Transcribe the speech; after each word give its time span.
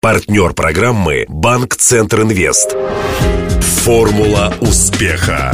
Партнер 0.00 0.52
программы 0.52 1.24
«Банк 1.28 1.74
Центр 1.74 2.22
Инвест». 2.22 2.76
Формула 3.82 4.54
успеха. 4.60 5.52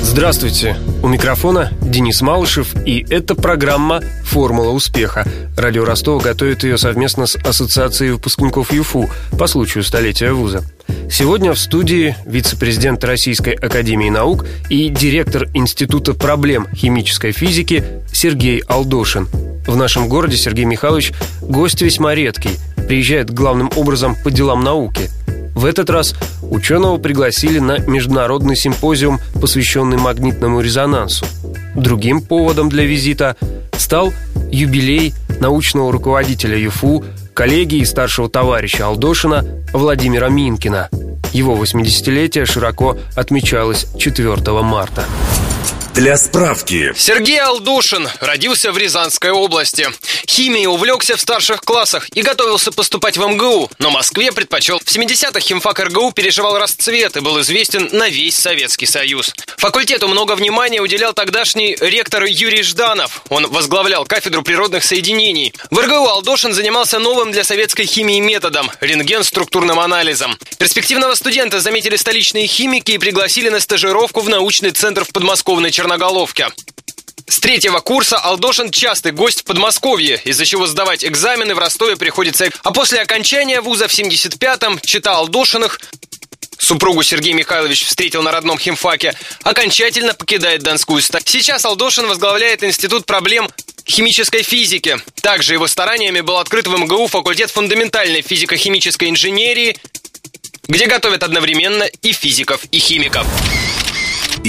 Здравствуйте! 0.00 0.78
У 1.02 1.08
микрофона 1.08 1.70
Денис 1.82 2.22
Малышев, 2.22 2.74
и 2.86 3.04
это 3.10 3.34
программа 3.34 4.00
«Формула 4.24 4.70
успеха». 4.70 5.26
Радио 5.58 5.84
Ростова 5.84 6.22
готовит 6.22 6.64
ее 6.64 6.78
совместно 6.78 7.26
с 7.26 7.36
Ассоциацией 7.36 8.12
выпускников 8.12 8.72
ЮФУ 8.72 9.10
по 9.38 9.46
случаю 9.46 9.84
столетия 9.84 10.32
вуза. 10.32 10.64
Сегодня 11.10 11.52
в 11.52 11.58
студии 11.58 12.16
вице-президент 12.24 13.04
Российской 13.04 13.52
Академии 13.52 14.08
Наук 14.08 14.46
и 14.70 14.88
директор 14.88 15.48
Института 15.52 16.14
проблем 16.14 16.66
химической 16.74 17.32
физики 17.32 17.84
Сергей 18.10 18.60
Алдошин. 18.68 19.28
В 19.66 19.76
нашем 19.76 20.08
городе 20.08 20.38
Сергей 20.38 20.64
Михайлович 20.64 21.12
гость 21.42 21.82
весьма 21.82 22.14
редкий, 22.14 22.52
приезжает 22.86 23.32
главным 23.32 23.70
образом 23.76 24.16
по 24.22 24.30
делам 24.30 24.62
науки. 24.62 25.10
В 25.54 25.64
этот 25.64 25.88
раз 25.90 26.14
ученого 26.42 26.98
пригласили 26.98 27.58
на 27.58 27.78
международный 27.78 28.56
симпозиум, 28.56 29.20
посвященный 29.40 29.96
магнитному 29.96 30.60
резонансу. 30.60 31.24
Другим 31.74 32.20
поводом 32.20 32.68
для 32.68 32.84
визита 32.84 33.36
стал 33.76 34.12
юбилей 34.50 35.14
научного 35.40 35.92
руководителя 35.92 36.58
ЮФУ, 36.58 37.04
коллеги 37.34 37.76
и 37.76 37.84
старшего 37.84 38.28
товарища 38.28 38.86
Алдошина 38.86 39.44
Владимира 39.72 40.28
Минкина. 40.28 40.88
Его 41.32 41.56
80-летие 41.56 42.46
широко 42.46 42.96
отмечалось 43.14 43.86
4 43.98 44.36
марта. 44.62 45.04
Для 45.96 46.18
справки. 46.18 46.92
Сергей 46.94 47.40
Алдушин 47.40 48.06
родился 48.20 48.70
в 48.70 48.76
Рязанской 48.76 49.30
области. 49.30 49.88
Химией 50.28 50.66
увлекся 50.66 51.16
в 51.16 51.20
старших 51.22 51.62
классах 51.62 52.10
и 52.12 52.20
готовился 52.20 52.70
поступать 52.70 53.16
в 53.16 53.26
МГУ, 53.26 53.70
но 53.78 53.90
Москве 53.90 54.30
предпочел. 54.30 54.78
В 54.78 54.94
70-х 54.94 55.40
химфак 55.40 55.80
РГУ 55.80 56.12
переживал 56.12 56.58
расцвет 56.58 57.16
и 57.16 57.20
был 57.20 57.40
известен 57.40 57.88
на 57.92 58.10
весь 58.10 58.36
Советский 58.36 58.84
Союз. 58.84 59.32
Факультету 59.56 60.06
много 60.06 60.36
внимания 60.36 60.82
уделял 60.82 61.14
тогдашний 61.14 61.74
ректор 61.80 62.24
Юрий 62.24 62.62
Жданов. 62.62 63.22
Он 63.30 63.46
возглавлял 63.46 64.04
кафедру 64.04 64.42
природных 64.42 64.84
соединений. 64.84 65.54
В 65.70 65.78
РГУ 65.78 66.08
Алдошин 66.08 66.52
занимался 66.52 66.98
новым 66.98 67.32
для 67.32 67.42
советской 67.42 67.86
химии 67.86 68.20
методом– 68.20 68.70
рентген-структурным 68.82 69.80
анализом. 69.80 70.36
Перспективного 70.58 71.14
студента 71.14 71.60
заметили 71.60 71.96
столичные 71.96 72.46
химики 72.46 72.92
и 72.92 72.98
пригласили 72.98 73.48
на 73.48 73.60
стажировку 73.60 74.20
в 74.20 74.28
научный 74.28 74.72
центр 74.72 75.02
в 75.02 75.08
подмосковной 75.08 75.70
Черногории 75.70 75.85
Черноголовке. 75.86 76.48
С 77.28 77.38
третьего 77.38 77.78
курса 77.78 78.16
Алдошин 78.16 78.72
частый 78.72 79.12
гость 79.12 79.42
в 79.42 79.44
Подмосковье, 79.44 80.20
из-за 80.24 80.44
чего 80.44 80.66
сдавать 80.66 81.04
экзамены 81.04 81.54
в 81.54 81.60
Ростове 81.60 81.94
приходится. 81.94 82.50
А 82.64 82.72
после 82.72 83.00
окончания 83.00 83.60
вуза 83.60 83.86
в 83.86 83.96
75-м 83.96 84.80
читал 84.80 85.20
Алдошиных 85.20 85.78
Супругу 86.58 87.04
Сергей 87.04 87.34
Михайлович 87.34 87.84
встретил 87.84 88.24
на 88.24 88.32
родном 88.32 88.58
химфаке, 88.58 89.14
окончательно 89.44 90.12
покидает 90.12 90.64
Донскую 90.64 91.00
стать. 91.00 91.28
Сейчас 91.28 91.64
Алдошин 91.64 92.08
возглавляет 92.08 92.64
Институт 92.64 93.06
проблем 93.06 93.48
химической 93.88 94.42
физики. 94.42 94.98
Также 95.22 95.52
его 95.52 95.68
стараниями 95.68 96.20
был 96.20 96.38
открыт 96.38 96.66
в 96.66 96.76
МГУ 96.76 97.06
факультет 97.06 97.52
фундаментальной 97.52 98.22
физико-химической 98.22 99.08
инженерии, 99.08 99.76
где 100.66 100.86
готовят 100.86 101.22
одновременно 101.22 101.84
и 101.84 102.12
физиков, 102.12 102.64
и 102.72 102.80
химиков. 102.80 103.24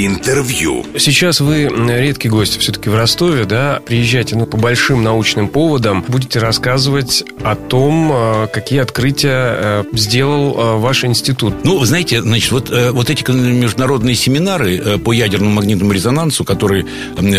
Интервью. 0.06 0.86
Сейчас 1.00 1.40
вы 1.40 1.64
редкий 1.64 2.30
гость 2.30 2.60
все-таки 2.60 2.88
в 2.88 2.96
Ростове, 2.96 3.46
да? 3.46 3.82
Приезжайте 3.84 4.36
ну, 4.36 4.46
по 4.46 4.56
большим 4.56 5.02
научным 5.02 5.48
поводам. 5.48 6.06
Будете 6.08 6.38
рассказывать 6.38 7.24
о 7.44 7.56
том, 7.56 8.12
э, 8.14 8.48
какие 8.54 8.80
открытия 8.80 9.32
э, 9.32 9.84
сделал 9.94 10.56
э, 10.56 10.78
ваш 10.78 11.04
институт. 11.04 11.56
Ну, 11.64 11.84
знаете, 11.84 12.22
значит, 12.22 12.52
вот, 12.52 12.70
вот 12.70 13.10
эти 13.10 13.28
международные 13.32 14.14
семинары 14.14 15.00
по 15.00 15.14
ядерному 15.14 15.56
магнитному 15.56 15.92
резонансу, 15.92 16.44
которые 16.44 16.86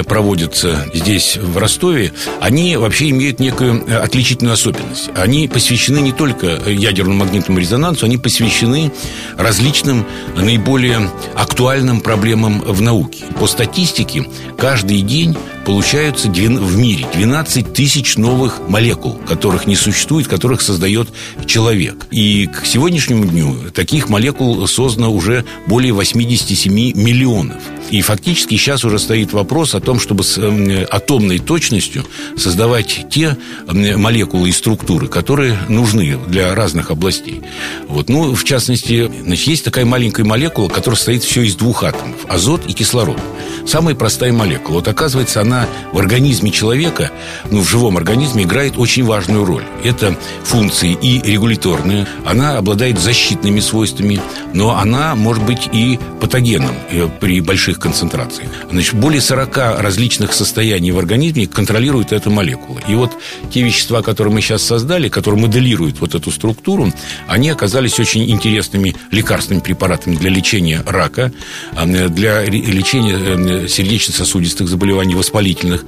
проводятся 0.05 0.85
здесь, 0.93 1.37
в 1.37 1.57
Ростове, 1.59 2.13
они 2.41 2.77
вообще 2.77 3.11
имеют 3.11 3.39
некую 3.39 3.85
отличительную 4.03 4.55
особенность. 4.55 5.11
Они 5.15 5.47
посвящены 5.47 6.01
не 6.01 6.13
только 6.13 6.59
ядерному 6.69 7.21
магнитному 7.21 7.61
резонансу, 7.61 8.07
они 8.07 8.19
посвящены 8.19 8.91
различным 9.37 10.05
наиболее 10.35 11.09
актуальным 11.37 12.01
проблемам 12.01 12.48
проблемам 12.48 12.48
в 12.49 12.81
науке. 12.81 13.25
По 13.39 13.47
статистике, 13.47 14.25
каждый 14.57 15.03
день 15.03 15.37
получаются 15.69 16.29
в 16.29 16.77
мире 16.79 17.07
12 17.13 17.75
тысяч 17.75 18.17
новых 18.17 18.59
молекул, 18.69 19.21
которых 19.29 19.67
не 19.67 19.77
существует, 19.77 20.27
которых 20.27 20.63
создает 20.63 21.11
человек. 21.45 22.07
И 22.11 22.47
к 22.47 22.65
сегодняшнему 22.65 23.27
дню 23.27 23.55
таких 23.75 24.09
молекул 24.09 24.67
создано 24.67 25.13
уже 25.13 25.45
более 25.67 25.93
87 25.93 26.73
миллионов. 26.73 27.63
И 27.91 28.03
фактически 28.03 28.55
сейчас 28.55 28.85
уже 28.85 28.99
стоит 28.99 29.33
вопрос 29.33 29.75
о 29.75 29.81
том, 29.81 29.99
чтобы 29.99 30.23
с 30.23 30.37
эм, 30.39 30.87
атомной 30.91 31.39
точностью 31.39 32.05
создавать 32.37 33.07
те 33.11 33.37
эм, 33.67 34.01
молекулы 34.01 34.51
и 34.51 34.53
структуры, 34.53 35.09
которые 35.09 35.59
нужны 35.69 36.19
для 36.29 36.55
разных 36.55 36.91
областей. 36.91 37.43
Вот. 37.87 38.09
Ну, 38.09 38.35
в 38.35 38.45
частности, 38.45 39.11
значит, 39.23 39.47
есть 39.47 39.65
такая 39.65 39.87
маленькая 39.87 40.25
молекула, 40.25 40.69
которая 40.69 40.97
состоит 40.97 41.25
все 41.25 41.43
из 41.43 41.57
двух 41.57 41.83
атомов– 41.83 42.17
азот 42.29 42.63
и 42.69 42.73
кислород. 42.73 43.19
Самая 43.67 43.95
простая 43.95 44.33
молекула. 44.33 44.77
Вот 44.77 44.89
оказывается, 44.89 45.41
она 45.41 45.58
в 45.93 45.99
организме 45.99 46.51
человека, 46.51 47.11
ну, 47.51 47.61
в 47.61 47.69
живом 47.69 47.97
организме 47.97 48.45
играет 48.45 48.79
очень 48.79 49.05
важную 49.05 49.45
роль. 49.45 49.65
Это 49.85 50.17
функции 50.45 50.97
и 51.01 51.21
регуляторные, 51.23 52.07
она 52.25 52.59
обладает 52.59 52.99
защитными 52.99 53.61
свойствами, 53.61 54.21
но 54.55 54.77
она 54.77 55.15
может 55.15 55.45
быть 55.45 55.69
и 55.73 55.99
патогеном 56.21 56.75
э, 56.91 57.09
при 57.21 57.41
больших 57.41 57.79
концентрациях. 57.79 58.51
Значит, 58.71 58.95
более 58.95 59.21
40 59.21 59.81
различных 59.81 60.33
состояний 60.33 60.91
в 60.91 60.99
организме 60.99 61.47
контролируют 61.47 62.13
эту 62.13 62.31
молекулу. 62.31 62.79
И 62.89 62.95
вот 62.95 63.13
те 63.51 63.63
вещества, 63.63 64.03
которые 64.03 64.35
мы 64.35 64.41
сейчас 64.41 64.63
создали, 64.63 65.09
которые 65.09 65.41
моделируют 65.41 66.01
вот 66.01 66.15
эту 66.15 66.31
структуру, 66.31 66.93
они 67.27 67.51
оказались 67.51 67.99
очень 67.99 68.31
интересными 68.31 68.95
лекарственными 69.11 69.63
препаратами 69.63 70.17
для 70.17 70.31
лечения 70.31 70.83
рака, 70.87 71.33
э, 71.77 72.09
для 72.09 72.45
лечения 72.45 73.17
э, 73.17 73.69
сердечно-сосудистых 73.69 74.69
заболеваний, 74.69 75.15
воспалительных 75.49 75.85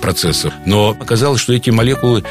процессов. 0.00 0.52
Но 0.66 0.96
оказалось, 0.98 1.40
что 1.40 1.52
эти 1.52 1.70
молекулы 1.70 2.24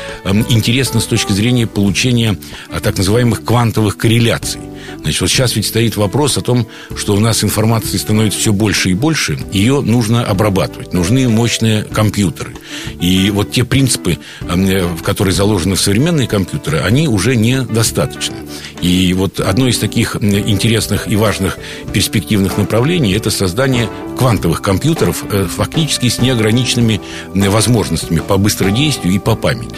интересны 0.50 1.02
с 1.02 1.06
точки 1.06 1.34
зрения 1.34 1.68
получения 1.68 2.38
так 2.82 2.98
называемых 2.98 3.44
квантовых 3.44 3.98
корреляций. 3.98 4.62
Значит, 5.02 5.22
вот 5.22 5.30
сейчас 5.30 5.56
ведь 5.56 5.68
стоит 5.68 5.98
вопрос 5.98 6.38
о 6.38 6.42
том, 6.42 6.68
что 6.96 7.14
у 7.14 7.20
нас 7.20 7.44
информации 7.44 7.98
становится 7.98 8.40
все 8.40 8.54
больше 8.54 8.90
и 8.90 8.94
больше, 8.94 9.38
ее 9.52 9.82
нужно 9.82 10.26
обрабатывать, 10.26 10.94
нужны 10.94 11.30
мощные 11.30 11.84
компьютеры. 11.84 12.56
И 13.00 13.30
вот 13.30 13.52
те 13.52 13.66
принципы, 13.66 14.18
в 14.42 15.02
которые 15.04 15.34
заложены 15.34 15.76
в 15.76 15.82
современные 15.82 16.28
компьютеры, 16.28 16.80
они 16.80 17.08
уже 17.08 17.36
недостаточны. 17.36 18.38
И 18.82 19.14
вот 19.14 19.40
одно 19.40 19.68
из 19.68 19.78
таких 19.78 20.16
интересных 20.16 21.08
и 21.08 21.16
важных 21.16 21.58
перспективных 21.94 22.58
направлений– 22.58 23.14
это 23.16 23.30
создание 23.30 23.90
квантовых 24.18 24.62
компьютеров 24.62 25.24
э, 25.30 25.46
фактически 25.46 26.08
с 26.08 26.20
неограниченными 26.20 27.02
возможностями 27.34 28.20
по 28.20 28.38
быстродействию 28.38 29.16
и 29.16 29.20
по 29.20 29.36
памяти. 29.36 29.76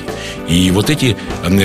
И 0.48 0.70
вот 0.72 0.90
эти 0.90 1.18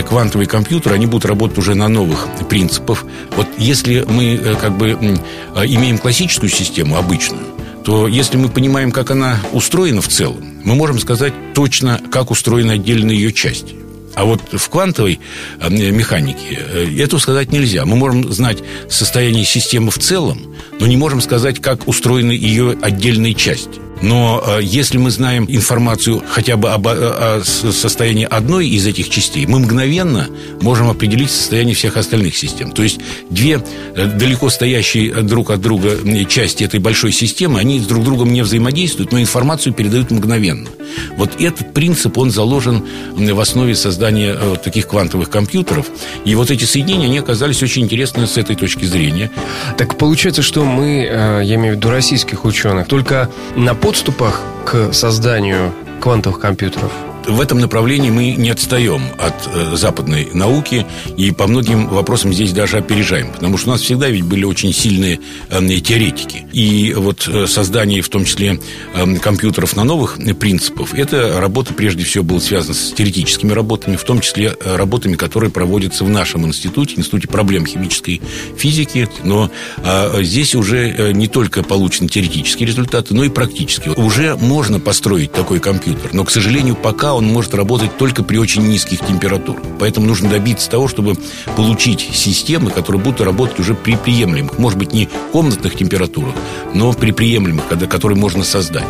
квантовые 0.09 0.49
компьютеры, 0.49 0.95
они 0.95 1.07
будут 1.07 1.27
работать 1.27 1.59
уже 1.59 1.75
на 1.75 1.89
новых 1.89 2.27
принципах. 2.49 3.05
Вот 3.37 3.47
если 3.59 4.05
мы 4.09 4.35
э, 4.35 4.55
как 4.55 4.77
бы 4.77 4.91
э, 4.91 5.67
имеем 5.67 5.99
классическую 5.99 6.51
систему, 6.51 6.97
обычную, 6.97 7.45
то 7.85 8.09
если 8.09 8.37
мы 8.37 8.49
понимаем, 8.49 8.91
как 8.91 9.11
она 9.11 9.39
устроена 9.53 10.01
в 10.01 10.09
целом, 10.09 10.43
мы 10.65 10.75
можем 10.75 10.99
сказать 10.99 11.33
точно, 11.55 12.01
как 12.11 12.31
устроены 12.31 12.73
отдельные 12.73 13.17
ее 13.17 13.33
части. 13.33 13.77
А 14.17 14.25
вот 14.25 14.41
в 14.51 14.69
квантовой 14.69 15.21
э, 15.61 15.69
механике 15.69 16.59
это 16.99 17.19
сказать 17.19 17.53
нельзя. 17.53 17.85
Мы 17.85 17.97
можем 17.97 18.33
знать 18.33 18.59
состояние 18.89 19.45
системы 19.45 19.91
в 19.91 19.99
целом, 19.99 20.57
но 20.81 20.87
не 20.87 20.97
можем 20.97 21.21
сказать, 21.21 21.61
как 21.61 21.87
устроены 21.87 22.33
ее 22.33 22.77
отдельные 22.83 23.35
части. 23.35 23.86
Но 24.03 24.43
э, 24.47 24.61
если 24.63 24.99
мы 24.99 25.11
знаем 25.11 25.47
информацию 25.49 26.23
хотя 26.29 26.57
бы 26.57 26.71
об, 26.71 26.87
о, 26.87 26.93
о 26.93 27.43
состоянии 27.45 28.27
одной 28.29 28.69
из 28.69 28.87
этих 28.87 29.09
частей, 29.09 29.47
мы 29.47 29.59
мгновенно 29.59 30.29
можем 30.61 30.91
определить 30.91 31.31
состояние 31.31 31.75
всех 31.75 31.97
остальных 31.97 32.37
систем. 32.37 32.73
То 32.73 32.83
есть 32.83 33.01
две 33.31 33.63
э, 33.95 34.07
далеко 34.07 34.51
стоящие 34.51 35.13
друг 35.23 35.51
от 35.51 35.61
друга 35.61 35.97
части 36.29 36.65
этой 36.65 36.81
большой 36.81 37.13
системы, 37.13 37.59
они 37.59 37.81
с 37.81 37.87
друг 37.87 38.05
другом 38.05 38.33
не 38.33 38.43
взаимодействуют, 38.43 39.13
но 39.13 39.21
информацию 39.21 39.73
передают 39.73 40.11
мгновенно. 40.11 40.69
Вот 41.17 41.41
этот 41.41 41.73
принцип, 41.73 42.19
он 42.19 42.31
заложен 42.31 42.85
в 43.15 43.41
основе 43.41 43.75
создания 43.75 44.37
э, 44.39 44.57
таких 44.63 44.89
квантовых 44.89 45.31
компьютеров. 45.31 45.87
И 46.25 46.35
вот 46.35 46.51
эти 46.51 46.65
соединения, 46.65 47.07
они 47.07 47.19
оказались 47.19 47.63
очень 47.63 47.83
интересны 47.83 48.27
с 48.27 48.37
этой 48.37 48.57
точки 48.57 48.85
зрения. 48.85 49.31
Так 49.79 49.97
получается, 49.97 50.43
что 50.43 50.65
мы, 50.65 51.43
я 51.45 51.55
имею 51.55 51.75
в 51.75 51.77
виду 51.79 51.91
российских 51.91 52.45
ученых, 52.45 52.87
только 52.87 53.31
на 53.57 53.75
подступах 53.87 54.41
к 54.65 54.93
созданию 54.93 55.73
квантовых 56.01 56.41
компьютеров? 56.41 56.91
В 57.27 57.41
этом 57.41 57.59
направлении 57.59 58.11
мы 58.11 58.33
не 58.33 58.51
отстаем 58.51 59.03
от 59.19 59.35
э, 59.47 59.77
западной 59.77 60.29
науки 60.33 60.87
и 61.17 61.31
по 61.31 61.47
многим 61.47 61.89
вопросам 61.89 62.33
здесь 62.33 62.53
даже 62.53 62.79
опережаем, 62.79 63.33
потому 63.33 63.57
что 63.59 63.71
у 63.71 63.73
нас 63.73 63.83
всегда 63.83 64.09
ведь 64.09 64.25
были 64.25 64.45
очень 64.45 64.73
сильные 64.73 65.21
э, 65.51 65.67
теоретики. 65.81 66.47
И 66.53 66.95
вот 66.95 67.29
э, 67.29 67.47
создание 67.47 68.03
в 68.03 68.09
том 68.09 68.25
числе 68.25 68.61
э, 68.95 69.17
компьютеров 69.17 69.77
на 69.77 69.85
новых 69.85 70.19
принципах, 70.39 70.95
это 70.95 71.41
работа 71.41 71.75
прежде 71.75 72.05
всего 72.05 72.25
была 72.25 72.41
связана 72.41 72.75
с 72.75 72.93
теоретическими 72.93 73.53
работами, 73.53 73.97
в 73.97 74.05
том 74.05 74.21
числе 74.21 74.57
э, 74.59 74.77
работами, 74.77 75.15
которые 75.15 75.51
проводятся 75.51 76.05
в 76.05 76.09
нашем 76.09 76.47
институте, 76.47 76.95
Институте 76.97 77.29
проблем 77.29 77.67
химической 77.67 78.23
физики, 78.57 79.09
но 79.25 79.51
э, 79.79 80.23
здесь 80.23 80.55
уже 80.55 80.89
э, 80.89 81.13
не 81.13 81.29
только 81.29 81.63
получены 81.63 82.09
теоретические 82.09 82.69
результаты, 82.69 83.15
но 83.15 83.25
и 83.25 83.29
практические. 83.29 83.95
Уже 83.95 84.37
можно 84.37 84.81
построить 84.81 85.33
такой 85.33 85.61
компьютер, 85.61 86.11
но, 86.13 86.25
к 86.25 86.31
сожалению, 86.31 86.77
пока 86.77 87.16
он 87.17 87.27
может 87.27 87.55
работать 87.55 87.97
только 87.97 88.23
при 88.23 88.37
очень 88.37 88.63
низких 88.69 89.01
температурах. 89.01 89.63
Поэтому 89.79 90.07
нужно 90.07 90.29
добиться 90.29 90.71
того, 90.71 90.87
чтобы 90.87 91.15
получить 91.57 92.01
системы, 92.13 92.71
которые 92.71 93.01
будут 93.03 93.23
работать 93.23 93.59
уже 93.59 93.75
при 93.75 93.97
приемлемых, 93.97 94.59
может 94.59 94.79
быть, 94.79 94.93
не 94.93 95.09
комнатных 95.33 95.77
температурах, 95.77 96.35
но 96.75 96.93
при 96.93 97.13
приемлемых, 97.13 97.67
которые 97.89 98.19
можно 98.19 98.45
создать. 98.45 98.85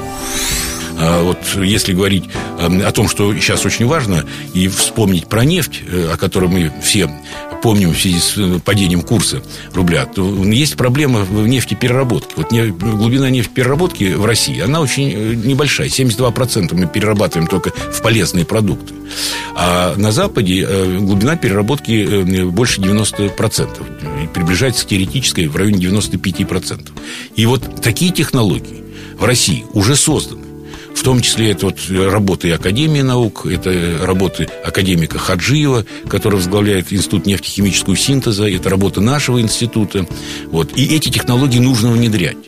А 0.99 1.23
вот 1.23 1.39
если 1.63 1.93
говорить 1.93 2.25
эм, 2.59 2.85
о 2.85 2.91
том, 2.93 3.09
что 3.09 3.35
сейчас 3.35 3.65
очень 3.67 3.87
важно, 3.87 4.25
и 4.55 4.69
вспомнить 4.69 5.27
про 5.27 5.45
нефть, 5.45 5.83
э, 5.87 6.11
о 6.13 6.17
которой 6.17 6.49
мы 6.49 6.73
все 6.83 7.11
помним 7.63 7.91
в 7.91 8.01
связи 8.01 8.19
с 8.19 8.39
э, 8.39 8.61
падением 8.65 9.03
курса 9.03 9.43
рубля, 9.75 10.07
то 10.07 10.25
есть 10.45 10.77
проблема 10.77 11.21
в 11.21 11.47
нефтепереработке. 11.47 12.33
Вот 12.37 12.51
глубина 12.51 13.29
нефтепереработки 13.29 14.15
в 14.15 14.25
России, 14.25 14.59
она 14.61 14.81
очень 14.81 15.13
э, 15.13 15.35
небольшая. 15.35 15.89
72% 15.89 16.75
мы 16.75 16.87
перерабатываем 16.87 17.47
только 17.49 17.71
в 17.71 18.01
полезные 18.01 18.47
продукты. 18.47 18.95
А 19.55 19.95
на 19.97 20.13
Западе 20.13 20.67
глубина 20.99 21.37
переработки 21.37 22.43
больше 22.45 22.81
90%. 22.81 24.25
И 24.25 24.27
приближается 24.29 24.85
к 24.85 24.89
теоретической 24.89 25.47
в 25.47 25.57
районе 25.57 25.87
95%. 25.87 26.89
И 27.37 27.47
вот 27.47 27.83
такие 27.83 28.13
технологии 28.13 28.85
в 29.19 29.25
России 29.25 29.65
уже 29.73 29.97
созданы. 29.97 30.46
В 30.97 31.03
том 31.03 31.21
числе 31.21 31.53
это 31.53 31.67
вот 31.67 31.79
работы 31.89 32.51
Академии 32.51 33.03
наук, 33.03 33.47
это 33.47 33.99
работы 34.03 34.49
академика 34.65 35.19
Хаджиева, 35.19 35.85
который 36.09 36.37
возглавляет 36.37 36.93
Институт 36.93 37.27
нефтехимического 37.27 37.97
синтеза, 37.97 38.49
это 38.49 38.71
работа 38.71 39.01
нашего 39.01 39.41
института. 39.41 40.05
Вот. 40.47 40.77
И 40.77 40.97
эти 40.97 41.09
технологии 41.09 41.61
нужно 41.61 41.93
внедрять. 41.93 42.39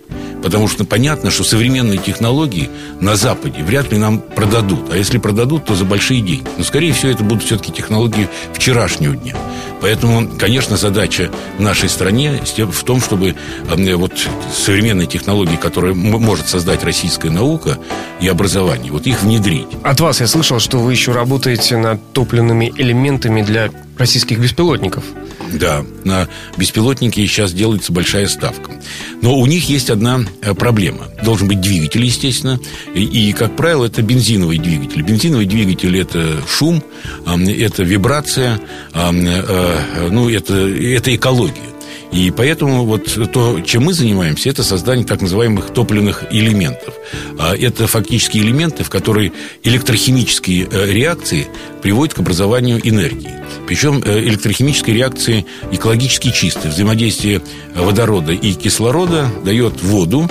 Потому 0.43 0.69
что 0.69 0.85
понятно, 0.85 1.31
что 1.31 1.45
современные 1.45 1.99
технологии 1.99 2.71
на 3.01 3.17
Западе 3.17 3.63
вряд 3.63 3.93
ли 3.93 3.99
нам 3.99 4.21
продадут. 4.21 4.93
А 4.93 4.97
если 4.97 5.19
продадут, 5.19 5.65
то 5.67 5.75
за 5.75 5.85
большие 5.85 6.21
деньги. 6.21 6.45
Но, 6.57 6.65
скорее 6.65 6.93
всего, 6.93 7.11
это 7.11 7.25
будут 7.25 7.45
все-таки 7.45 7.73
технологии 7.73 8.29
вчерашнего 8.55 9.17
дня. 9.17 9.37
Поэтому, 9.81 10.29
конечно, 10.39 10.77
задача 10.77 11.31
нашей 11.59 11.89
стране 11.89 12.41
в 12.57 12.85
том, 12.85 13.01
чтобы 13.01 13.35
э, 13.69 13.95
вот 13.95 14.13
современные 14.53 15.07
технологии, 15.07 15.57
которые 15.57 15.95
может 15.95 16.49
создать 16.49 16.83
российская 16.85 17.31
наука 17.31 17.79
и 18.21 18.29
образование, 18.29 18.91
вот 18.91 19.07
их 19.07 19.23
внедрить. 19.23 19.69
От 19.83 20.01
вас 20.01 20.21
я 20.21 20.27
слышал, 20.27 20.59
что 20.59 20.79
вы 20.79 20.93
еще 20.93 21.13
работаете 21.13 21.77
над 21.77 22.13
топливными 22.13 22.73
элементами 22.77 23.43
для 23.43 23.71
российских 23.97 24.39
беспилотников. 24.39 25.05
Да, 25.53 25.85
на 26.05 26.29
беспилотники 26.57 27.25
сейчас 27.27 27.53
делается 27.53 27.93
большая 27.93 28.29
ставка. 28.29 28.73
Но 29.21 29.37
у 29.37 29.47
них 29.47 29.69
есть 29.69 29.91
одна 29.91 30.21
э, 30.43 30.55
проблема. 30.55 31.09
Должен 31.25 31.49
быть 31.49 31.61
двигатель, 31.61 32.05
естественно. 32.05 32.61
И, 32.95 33.03
и 33.03 33.33
как 33.33 33.57
правило, 33.57 33.85
это 33.87 34.03
бензиновый 34.03 34.59
двигатель. 34.59 35.03
Бензиновый 35.03 35.47
двигатель– 35.47 35.97
это 35.99 36.41
шум, 36.49 36.83
это 37.27 37.83
вибрация, 37.83 38.61
э, 38.95 40.09
ну, 40.11 40.31
это, 40.31 40.55
это 40.55 41.15
экология. 41.15 41.68
И 42.13 42.31
поэтому 42.31 42.85
вот 42.85 43.19
то, 43.33 43.61
чем 43.61 43.85
мы 43.85 43.93
занимаемся, 43.93 44.49
это 44.49 44.63
создание 44.63 45.07
так 45.07 45.21
называемых 45.21 45.71
топливных 45.71 46.25
элементов. 46.31 46.95
А 47.39 47.55
это 47.55 47.87
фактически 47.87 48.39
элементы, 48.39 48.83
в 48.83 48.91
которые 48.91 49.33
электрохимические 49.63 50.69
э, 50.71 50.93
реакции 50.93 51.49
приводят 51.83 52.15
к 52.15 52.21
образованию 52.21 52.81
энергии. 52.83 53.35
Причем 53.67 54.03
э, 54.05 54.21
электрохимические 54.21 54.97
реакции 54.97 55.45
экологически 55.71 56.31
чистые. 56.31 56.73
Взаимодействие 56.73 57.43
водорода 57.75 58.33
и 58.33 58.53
кислорода 58.55 59.31
дает 59.45 59.83
воду, 59.83 60.31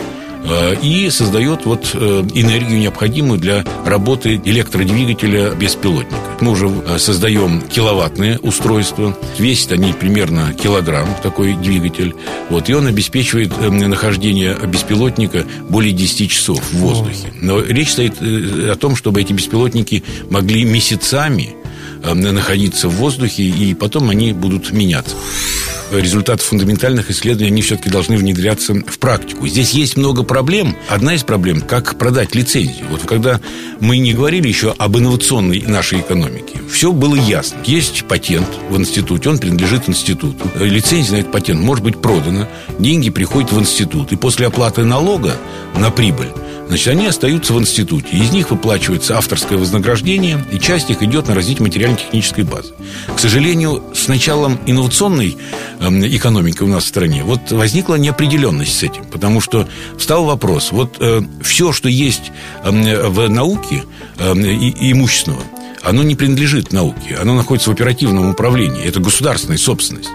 и 0.82 1.10
создает 1.10 1.66
вот 1.66 1.92
э, 1.94 2.24
энергию, 2.34 2.80
необходимую 2.80 3.40
для 3.40 3.64
работы 3.86 4.42
электродвигателя 4.44 5.52
беспилотника. 5.52 6.18
Мы 6.42 6.52
уже 6.52 6.68
э, 6.68 6.98
создаем 7.00 7.62
киловаттные 7.62 8.40
устройства. 8.40 9.18
Весят 9.38 9.74
они 9.74 9.94
примерно 9.94 10.54
килограмм, 10.54 11.08
такой 11.24 11.56
двигатель. 11.56 12.16
Вот, 12.50 12.70
и 12.70 12.74
он 12.74 12.88
обеспечивает 12.88 13.52
нахождение 13.60 14.56
беспилотника 14.68 15.46
более 15.70 15.94
10 15.94 16.32
часов 16.32 16.64
в 16.72 16.78
воздухе. 16.78 17.32
Но 17.42 17.62
речь 17.62 17.92
стоит 17.92 18.22
о 18.22 18.76
том, 18.76 18.96
чтобы 18.96 19.22
эти 19.22 19.34
беспилотники 19.34 20.04
могли 20.30 20.64
месяцами 20.64 21.56
находиться 22.04 22.90
в 22.90 22.96
воздухе, 22.96 23.44
и 23.44 23.74
потом 23.74 24.10
они 24.10 24.34
будут 24.34 24.72
меняться 24.72 25.16
результаты 25.92 26.44
фундаментальных 26.44 27.10
исследований, 27.10 27.52
они 27.52 27.62
все-таки 27.62 27.90
должны 27.90 28.18
внедряться 28.18 28.74
в 28.74 29.00
практику. 29.00 29.48
Здесь 29.48 29.72
есть 29.72 29.98
много 29.98 30.24
проблем. 30.24 30.76
Одна 30.90 31.16
из 31.16 31.24
проблем– 31.24 31.62
как 31.68 31.98
продать 31.98 32.36
лицензию. 32.36 32.86
Вот 32.90 33.02
когда 33.02 33.40
мы 33.80 33.98
не 33.98 34.14
говорили 34.14 34.48
еще 34.48 34.74
об 34.78 34.98
инновационной 34.98 35.62
нашей 35.62 36.00
экономике, 36.00 36.47
все 36.70 36.92
было 36.92 37.16
ясно. 37.16 37.58
Есть 37.66 38.06
патент 38.06 38.48
в 38.70 38.78
институте, 38.78 39.30
он 39.30 39.38
принадлежит 39.38 39.90
институту. 39.90 40.50
Лицензия 40.60 41.14
на 41.14 41.20
этот 41.22 41.32
патент 41.32 41.62
может 41.62 41.84
быть 41.84 42.02
продана, 42.02 42.48
деньги 42.80 43.10
приходят 43.10 43.52
в 43.52 43.60
институт. 43.60 44.12
И 44.12 44.16
после 44.16 44.48
оплаты 44.48 44.84
налога 44.84 45.36
на 45.76 45.92
прибыль 45.92 46.30
Значит, 46.68 46.88
они 46.88 47.06
остаются 47.06 47.54
в 47.54 47.60
институте. 47.60 48.18
Из 48.18 48.32
них 48.32 48.52
выплачивается 48.52 49.18
авторское 49.18 49.58
вознаграждение, 49.58 50.44
и 50.52 50.60
часть 50.60 50.90
их 50.90 51.02
идет 51.02 51.28
на 51.28 51.36
развитие 51.36 51.64
материально-технической 51.64 52.44
базы. 52.44 52.74
К 53.16 53.20
сожалению, 53.20 53.84
с 53.96 54.08
началом 54.08 54.60
инновационной 54.66 55.38
э, 55.80 55.90
экономики 55.90 56.64
у 56.64 56.68
нас 56.68 56.84
в 56.84 56.88
стране 56.88 57.24
вот 57.24 57.52
возникла 57.52 57.96
неопределенность 57.96 58.78
с 58.78 58.84
этим, 58.84 59.06
потому 59.06 59.40
что 59.40 59.68
встал 59.98 60.26
вопрос, 60.26 60.72
вот 60.72 60.98
э, 61.00 61.22
все, 61.42 61.72
что 61.72 61.88
есть 61.88 62.32
э, 62.64 63.08
в 63.08 63.30
науке 63.30 63.84
э, 64.18 64.34
и, 64.36 64.92
имущественного, 64.92 65.44
оно 65.88 66.04
не 66.04 66.16
принадлежит 66.16 66.74
науке, 66.74 67.18
оно 67.20 67.34
находится 67.34 67.70
в 67.70 67.74
оперативном 67.74 68.30
управлении, 68.30 68.84
это 68.84 69.00
государственная 69.00 69.58
собственность. 69.58 70.10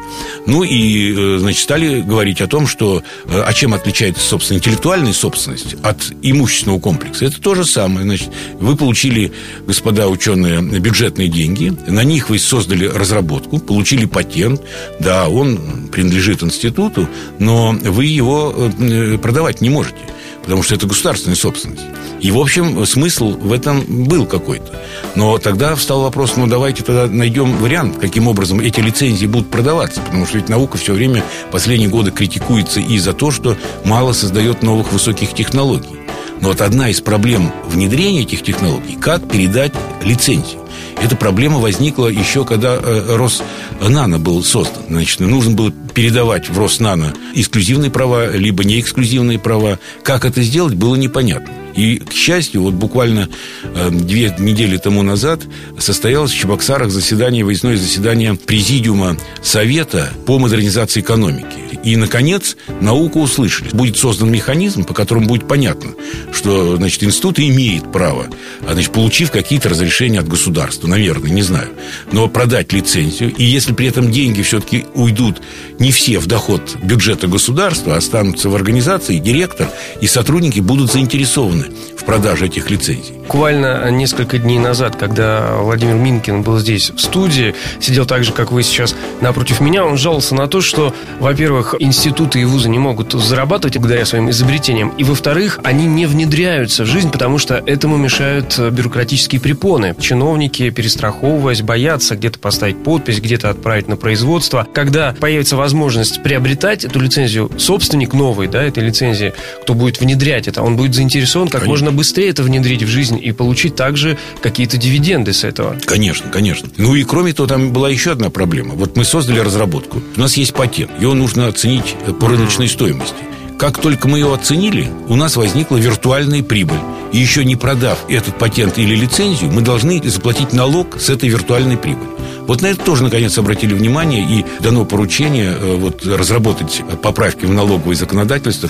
Ну 0.47 0.65
и, 0.65 1.15
э, 1.17 1.39
значит, 1.39 1.63
стали 1.63 2.03
говорить 2.03 2.43
о 2.43 2.47
том, 2.47 2.67
что, 2.67 3.03
э, 3.25 3.43
а 3.43 3.53
чем 3.55 3.73
отличается, 3.73 4.23
собственно, 4.23 4.59
интеллектуальная 4.59 5.15
собственность 5.15 5.77
от 5.83 6.13
имущественного 6.21 6.79
комплекса. 6.79 7.25
Это 7.25 7.41
то 7.41 7.55
же 7.55 7.65
самое, 7.65 8.05
значит, 8.05 8.29
вы 8.61 8.77
получили, 8.77 9.33
господа 9.67 10.09
ученые, 10.09 10.61
бюджетные 10.61 11.29
деньги, 11.29 11.75
на 11.89 12.05
них 12.05 12.29
вы 12.29 12.39
создали 12.39 12.85
разработку, 12.85 13.59
получили 13.59 14.05
патент, 14.05 14.61
да, 15.01 15.29
он 15.29 15.89
принадлежит 15.91 16.43
институту, 16.43 17.09
но 17.39 17.73
вы 17.73 18.05
его 18.05 18.55
э, 18.79 19.17
продавать 19.17 19.63
не 19.63 19.71
можете 19.71 19.97
потому 20.43 20.63
что 20.63 20.75
это 20.75 20.87
государственная 20.87 21.37
собственность. 21.37 21.83
И, 22.21 22.31
в 22.31 22.39
общем, 22.39 22.85
смысл 22.87 23.31
в 23.31 23.53
этом 23.53 23.85
был 24.07 24.27
какой-то. 24.27 24.81
Но 25.15 25.39
тогда 25.39 25.75
встал 25.75 26.03
вопрос, 26.03 26.37
ну, 26.37 26.47
давайте 26.47 26.85
тогда 26.85 27.07
найдем 27.07 27.57
вариант, 27.57 27.99
каким 27.99 28.29
образом 28.29 28.61
эти 28.61 28.81
лицензии 28.81 29.27
будут 29.27 29.51
продаваться. 29.51 30.01
Потому 30.01 30.27
что 30.27 30.39
ведь 30.39 30.49
наука 30.49 30.79
все 30.79 30.93
время 30.93 31.25
последние 31.51 31.91
годы 31.91 32.11
критикуется 32.11 32.81
и 32.81 32.99
за 32.99 33.13
то, 33.13 33.31
что 33.31 33.57
мало 33.85 34.13
создает 34.13 34.63
новых 34.63 34.93
высоких 34.93 35.35
технологий. 35.35 35.97
Но 36.41 36.49
вот 36.49 36.61
одна 36.61 36.89
из 36.91 37.01
проблем 37.01 37.53
внедрения 37.67 38.23
этих 38.23 38.43
технологий– 38.43 38.97
как 39.01 39.29
передать 39.29 39.73
лицензию. 40.03 40.62
Эта 41.03 41.17
проблема 41.17 41.59
возникла 41.59 42.07
еще, 42.07 42.45
когда 42.45 42.75
э, 42.75 43.17
Роснано 43.17 44.19
был 44.21 44.45
создан. 44.45 44.85
Значит, 44.89 45.21
нужно 45.21 45.53
было 45.53 45.73
передавать 45.95 46.49
в 46.49 46.59
Роснано 46.59 47.13
эксклюзивные 47.35 47.91
права, 47.91 48.31
либо 48.31 48.63
не 48.63 48.79
эксклюзивные 48.79 49.39
права. 49.39 49.79
Как 50.05 50.25
это 50.25 50.43
сделать, 50.43 50.75
было 50.75 50.95
непонятно. 50.95 51.53
И, 51.75 51.97
к 51.97 52.13
счастью, 52.13 52.63
вот 52.63 52.75
буквально 52.75 53.29
э, 53.65 53.91
две 53.91 54.35
недели 54.39 54.77
тому 54.77 55.03
назад 55.03 55.41
состоялось 55.79 56.31
в 56.31 56.39
Чебоксарах 56.39 56.91
заседание, 56.91 57.45
выездное 57.45 57.77
заседание 57.77 58.35
Президиума 58.35 59.17
Совета 59.43 60.11
по 60.27 60.39
модернизации 60.39 61.01
экономики. 61.01 61.72
И, 61.85 61.97
наконец, 61.97 62.57
науку 62.81 63.21
услышали. 63.21 63.71
Будет 63.73 63.97
создан 63.97 64.31
механизм, 64.31 64.85
по 64.85 64.95
которому 64.95 65.27
будет 65.27 65.49
понятно, 65.49 65.93
что, 66.33 66.77
значит, 66.77 67.03
институт 67.03 67.39
имеет 67.39 67.91
право, 67.91 68.27
а, 68.67 68.73
значит, 68.73 68.93
получив 68.93 69.31
какие-то 69.31 69.69
разрешения 69.69 70.21
от 70.21 70.29
государства, 70.29 70.87
наверное, 70.87 71.31
не 71.31 71.43
знаю, 71.43 71.71
но 72.13 72.29
продать 72.29 72.73
лицензию. 72.73 73.35
И 73.35 73.45
если 73.45 73.73
при 73.73 73.87
этом 73.87 74.11
деньги 74.11 74.43
все-таки 74.43 74.87
уйдут 74.95 75.43
не 75.79 75.91
все 75.91 76.19
в 76.19 76.27
доход 76.27 76.77
бюджета 76.83 77.27
государства, 77.27 77.95
а 77.95 77.99
останутся 77.99 78.49
в 78.49 78.55
организации, 78.55 79.19
директор 79.19 79.69
и 80.01 80.07
сотрудники 80.07 80.61
будут 80.61 80.93
заинтересованы 80.93 81.67
в 81.97 82.05
продаже 82.05 82.47
этих 82.47 82.71
лицензий. 82.71 83.15
Буквально 83.15 83.91
несколько 83.91 84.39
дней 84.39 84.59
назад, 84.59 84.97
когда 84.97 85.57
Владимир 85.59 85.95
Минкин 85.95 86.43
был 86.43 86.59
здесь 86.59 86.91
в 86.91 86.99
студии, 86.99 87.55
сидел 87.81 88.07
так 88.07 88.25
же, 88.25 88.33
как 88.33 88.53
вы 88.53 88.63
сейчас 88.63 88.95
напротив 89.21 89.61
меня, 89.61 89.85
он 89.85 89.97
жаловался 89.97 90.35
на 90.35 90.49
то, 90.49 90.61
что, 90.61 90.95
во-первых, 91.21 91.72
институты 91.79 92.41
и 92.41 92.45
вузы 92.45 92.69
не 92.69 92.79
могут 92.79 93.13
зарабатывать 93.13 93.77
благодаря 93.79 94.05
своим 94.05 94.31
изобретениям, 94.31 94.91
и, 94.99 95.05
во-вторых, 95.05 95.61
они 95.63 95.87
не 95.87 96.07
внедряются 96.07 96.85
в 96.85 96.87
жизнь, 96.87 97.11
потому 97.11 97.39
что 97.39 97.63
этому 97.67 97.97
мешают 97.97 98.59
бюрократические 98.59 99.41
препоны. 99.41 99.95
Чиновники, 99.99 100.71
перестраховываясь, 100.71 101.63
боятся 101.63 102.17
где-то 102.17 102.39
поставить 102.39 102.83
подпись, 102.83 103.21
где-то 103.21 103.51
отправить 103.51 103.89
на 103.89 103.97
производство. 103.97 104.67
Когда 104.73 105.15
появится 105.19 105.57
возможность 105.57 106.23
приобретать 106.23 106.85
эту 106.85 107.01
лицензию, 107.01 107.51
собственник 107.59 108.13
новый, 108.13 108.49
да, 108.49 108.63
этой 108.63 108.83
лицензии, 108.85 109.33
кто 109.63 109.75
будет 109.75 110.01
внедрять 110.01 110.49
это, 110.49 110.63
он 110.63 110.77
будет 110.77 110.95
заинтересован 110.95 111.49
как 111.49 111.63
Конечно. 111.63 111.71
можно 111.71 111.93
быстрее 111.93 112.29
это 112.29 112.43
внедрить 112.43 112.83
в 112.83 112.89
жизнь 112.89 113.19
и 113.23 113.33
получить 113.33 113.75
также 113.77 114.19
какие-то 114.41 114.77
дивиденды 114.77 115.33
с 115.33 115.45
этого. 115.45 115.77
Конечно, 115.85 116.31
конечно. 116.31 116.69
Ну 116.77 116.95
и 116.95 117.05
кроме 117.05 117.33
того, 117.33 117.47
там 117.47 117.73
была 117.73 117.91
еще 117.91 118.13
одна 118.13 118.31
проблема. 118.31 118.75
Вот 118.75 118.97
мы 118.97 119.05
создали 119.05 119.41
разработку. 119.41 120.03
У 120.17 120.21
нас 120.21 120.37
есть 120.37 120.55
патент. 120.55 120.91
Его 121.01 121.15
нужно 121.15 121.53
оценить 121.63 121.95
по 122.19 122.27
рыночной 122.27 122.69
стоимости. 122.69 123.15
Как 123.57 123.79
только 123.81 124.09
мы 124.09 124.19
ее 124.19 124.35
оценили, 124.35 124.91
у 125.07 125.15
нас 125.15 125.37
возникла 125.37 125.77
виртуальная 125.77 126.43
прибыль. 126.43 126.81
И 127.13 127.19
еще 127.19 127.45
не 127.45 127.55
продав 127.55 128.01
этот 128.09 128.37
патент 128.37 128.79
или 128.79 128.97
лицензию, 128.97 129.53
мы 129.53 129.63
должны 129.63 130.03
заплатить 130.03 130.53
налог 130.53 131.01
с 131.01 131.09
этой 131.09 131.29
виртуальной 131.29 131.77
прибыли. 131.77 132.09
Вот 132.49 132.63
на 132.63 132.67
это 132.67 132.83
тоже, 132.85 133.05
наконец, 133.05 133.39
обратили 133.39 133.75
внимание 133.75 134.27
и 134.29 134.45
дано 134.59 134.85
поручение 134.85 135.53
э, 135.53 135.77
вот, 135.77 136.05
разработать 136.05 136.83
поправки 137.01 137.45
в 137.45 137.53
налоговое 137.53 137.95
законодательство. 137.95 138.69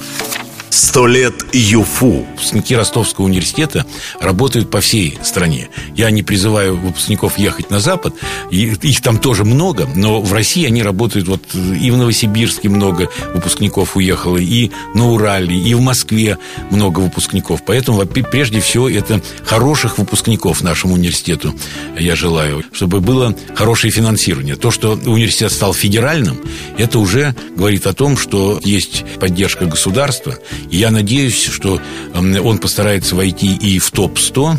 Сто 0.73 1.07
лет 1.07 1.35
ЮФУ. 1.52 2.25
Выпускники 2.31 2.75
Ростовского 2.75 3.26
университета 3.26 3.85
работают 4.21 4.71
по 4.71 4.81
всей 4.81 5.19
стране. 5.23 5.69
Я 5.95 6.11
не 6.11 6.23
призываю 6.23 6.79
выпускников 6.79 7.38
ехать 7.38 7.69
на 7.69 7.79
Запад. 7.79 8.14
Их 8.50 9.02
там 9.02 9.19
тоже 9.19 9.45
много, 9.45 9.87
но 9.95 10.23
в 10.23 10.33
России 10.33 10.67
они 10.67 10.83
работают 10.83 11.29
вот 11.29 11.43
и 11.55 11.91
в 11.91 11.99
Новосибирске 11.99 12.71
много 12.71 13.11
выпускников 13.35 13.99
уехало, 13.99 14.38
и 14.38 14.71
на 14.95 15.11
Урале, 15.12 15.55
и 15.55 15.75
в 15.75 15.83
Москве 15.83 16.38
много 16.71 17.00
выпускников. 17.00 17.61
Поэтому, 17.67 18.07
прежде 18.07 18.62
всего, 18.62 18.88
это 18.88 19.21
хороших 19.45 19.99
выпускников 19.99 20.62
нашему 20.62 20.95
университету 20.95 21.55
я 21.99 22.17
желаю, 22.17 22.64
чтобы 22.73 23.00
было 23.00 23.37
хорошее 23.55 23.93
финансирование. 23.93 24.57
То, 24.57 24.71
что 24.71 24.93
университет 24.93 25.52
стал 25.52 25.75
федеральным, 25.75 26.41
это 26.79 26.99
уже 26.99 27.35
говорит 27.55 27.87
о 27.87 27.93
том, 27.93 28.17
что 28.17 28.59
есть 28.64 29.05
поддержка 29.21 29.67
государства, 29.67 30.38
я 30.71 30.90
надеюсь, 30.90 31.42
что 31.45 31.81
он 32.14 32.59
постарается 32.59 33.14
войти 33.14 33.54
и 33.54 33.78
в 33.78 33.90
топ-100. 33.90 34.59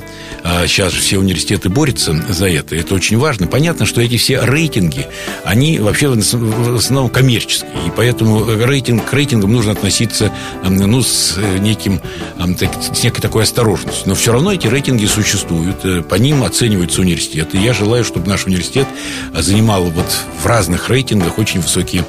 Сейчас 0.67 0.87
а, 0.87 0.95
же 0.95 0.99
все 0.99 1.17
университеты 1.19 1.69
борются 1.69 2.13
за 2.27 2.49
это. 2.49 2.75
Это 2.75 2.95
очень 2.95 3.17
важно. 3.17 3.47
Понятно, 3.47 3.85
что 3.85 4.01
эти 4.01 4.17
все 4.17 4.41
рейтинги, 4.43 5.07
они 5.45 5.79
вообще 5.79 6.09
в 6.09 6.75
основном 6.75 7.09
коммерческие. 7.09 7.69
И 7.87 7.91
поэтому 7.95 8.45
рейтинг, 8.45 9.05
к 9.05 9.13
рейтингам 9.13 9.53
нужно 9.53 9.71
относиться 9.71 10.31
ну, 10.63 11.01
с, 11.01 11.37
неким, 11.59 12.01
с 12.37 13.03
некой 13.03 13.21
такой 13.21 13.43
осторожностью. 13.43 14.03
Но 14.05 14.15
все 14.15 14.33
равно 14.33 14.51
эти 14.51 14.67
рейтинги 14.67 15.05
существуют. 15.05 15.85
Э, 15.85 16.01
по 16.01 16.15
ним 16.15 16.43
оцениваются 16.43 17.01
университеты. 17.01 17.57
Я 17.57 17.73
желаю, 17.73 18.03
чтобы 18.03 18.27
наш 18.27 18.45
университет 18.45 18.87
занимал 19.33 19.85
вот 19.85 20.07
в 20.41 20.45
разных 20.45 20.89
рейтингах 20.89 21.37
очень 21.39 21.61
высокие 21.61 22.05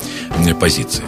позиции. 0.59 1.05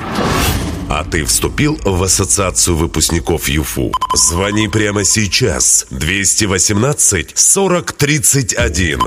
А 0.88 1.02
ты 1.04 1.24
вступил 1.24 1.78
в 1.84 2.02
ассоциацию 2.02 2.76
выпускников 2.76 3.48
ЮФУ? 3.48 3.92
Звони 4.14 4.68
прямо 4.68 5.04
сейчас. 5.04 5.86
218 5.90 7.32
40 7.34 7.92
31. 7.92 9.00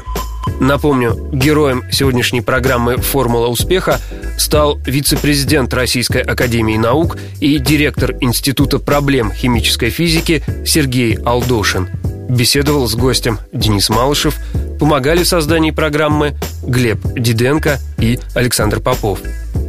Напомню, 0.59 1.29
героем 1.31 1.83
сегодняшней 1.89 2.41
программы 2.41 2.97
«Формула 2.97 3.47
успеха» 3.47 4.01
стал 4.37 4.77
вице-президент 4.85 5.73
Российской 5.73 6.21
Академии 6.21 6.75
Наук 6.75 7.17
и 7.39 7.59
директор 7.59 8.13
Института 8.19 8.79
проблем 8.79 9.31
химической 9.31 9.89
физики 9.89 10.43
Сергей 10.65 11.17
Алдошин. 11.23 11.87
Беседовал 12.29 12.87
с 12.87 12.95
гостем 12.95 13.39
Денис 13.53 13.89
Малышев, 13.89 14.35
помогали 14.79 15.23
в 15.23 15.27
создании 15.27 15.71
программы 15.71 16.35
Глеб 16.61 16.99
Диденко 17.15 17.79
и 17.97 18.19
Александр 18.35 18.81
Попов. 18.81 19.19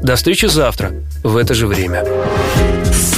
До 0.02 0.16
встречи 0.16 0.46
завтра 0.46 0.92
в 1.22 1.36
это 1.36 1.54
же 1.54 1.66
время. 1.66 2.04